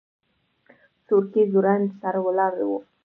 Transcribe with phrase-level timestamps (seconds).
[1.05, 2.71] سورکی ځوړند سر ولاړ و.